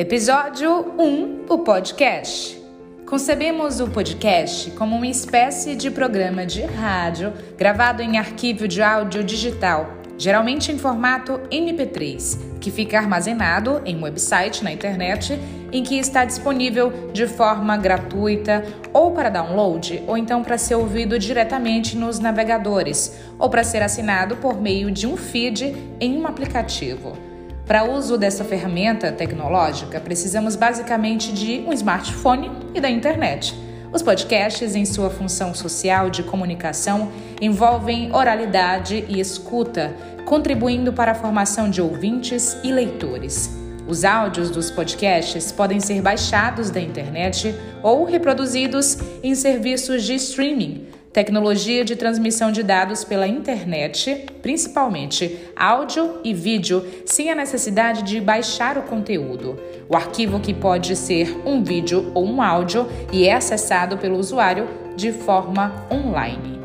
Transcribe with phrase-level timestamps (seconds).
[0.00, 2.56] Episódio 1 O Podcast.
[3.04, 9.24] Concebemos o podcast como uma espécie de programa de rádio gravado em arquivo de áudio
[9.24, 15.36] digital, geralmente em formato MP3, que fica armazenado em um website na internet
[15.72, 21.18] em que está disponível de forma gratuita ou para download, ou então para ser ouvido
[21.18, 27.18] diretamente nos navegadores, ou para ser assinado por meio de um feed em um aplicativo.
[27.68, 33.54] Para uso dessa ferramenta tecnológica, precisamos basicamente de um smartphone e da internet.
[33.92, 37.12] Os podcasts, em sua função social de comunicação,
[37.42, 43.54] envolvem oralidade e escuta, contribuindo para a formação de ouvintes e leitores.
[43.86, 50.86] Os áudios dos podcasts podem ser baixados da internet ou reproduzidos em serviços de streaming
[51.18, 58.20] tecnologia de transmissão de dados pela internet, principalmente áudio e vídeo, sem a necessidade de
[58.20, 59.58] baixar o conteúdo.
[59.88, 64.68] O arquivo que pode ser um vídeo ou um áudio e é acessado pelo usuário
[64.94, 66.56] de forma online.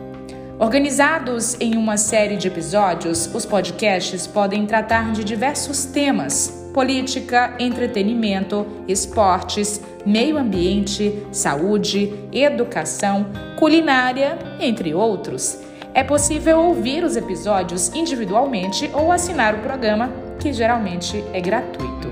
[0.60, 8.66] Organizados em uma série de episódios, os podcasts podem tratar de diversos temas política, entretenimento,
[8.88, 15.60] esportes, meio ambiente, saúde, educação, culinária, entre outros.
[15.94, 22.12] É possível ouvir os episódios individualmente ou assinar o programa, que geralmente é gratuito.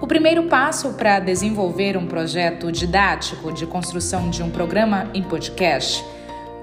[0.00, 6.04] O primeiro passo para desenvolver um projeto didático de construção de um programa em podcast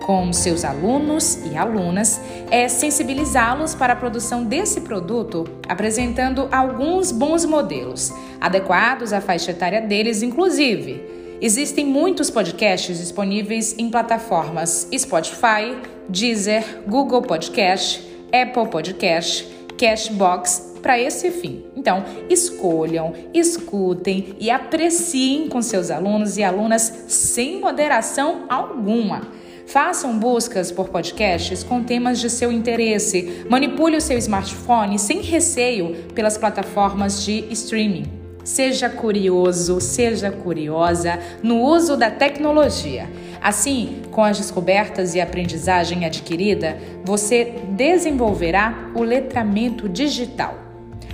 [0.03, 7.45] com seus alunos e alunas é sensibilizá-los para a produção desse produto, apresentando alguns bons
[7.45, 11.15] modelos, adequados à faixa etária deles, inclusive.
[11.41, 15.75] Existem muitos podcasts disponíveis em plataformas Spotify,
[16.07, 18.01] Deezer, Google Podcast,
[18.31, 21.65] Apple Podcast, Cashbox para esse fim.
[21.75, 29.23] Então, escolham, escutem e apreciem com seus alunos e alunas sem moderação alguma.
[29.65, 33.45] Façam buscas por podcasts com temas de seu interesse.
[33.49, 38.05] Manipule o seu smartphone sem receio pelas plataformas de streaming.
[38.43, 43.09] Seja curioso, seja curiosa no uso da tecnologia.
[43.41, 50.59] Assim, com as descobertas e aprendizagem adquirida, você desenvolverá o letramento digital.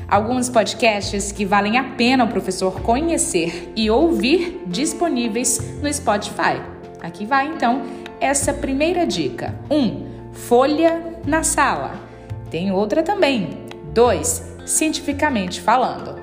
[0.09, 6.61] Alguns podcasts que valem a pena o professor conhecer e ouvir disponíveis no Spotify.
[7.01, 7.81] Aqui vai então
[8.22, 9.56] essa primeira dica.
[9.70, 9.76] 1.
[9.76, 11.96] Um, folha na sala.
[12.50, 13.66] Tem outra também.
[13.94, 14.58] 2.
[14.66, 16.22] Cientificamente falando.